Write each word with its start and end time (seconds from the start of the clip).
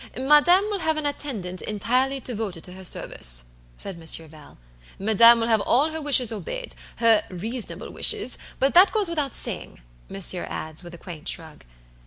"Madam 0.17 0.63
will 0.71 0.79
have 0.79 0.97
an 0.97 1.05
attendant 1.05 1.61
entirely 1.61 2.19
devoted 2.19 2.63
to 2.63 2.73
her 2.73 2.83
service." 2.83 3.43
said 3.77 3.99
Monsieur 3.99 4.25
Val. 4.25 4.57
"Madam 4.97 5.39
will 5.41 5.47
have 5.47 5.61
all 5.61 5.91
her 5.91 6.01
wishes 6.01 6.31
obeyed; 6.31 6.73
her 6.95 7.23
reasonable 7.29 7.91
wishes, 7.91 8.39
but 8.57 8.73
that 8.73 8.91
goes 8.91 9.09
without 9.09 9.35
saying," 9.35 9.79
monsieur 10.09 10.47
adds, 10.49 10.83
with 10.83 10.95
a 10.95 10.97
quaint 10.97 11.29
shrug. 11.29 11.65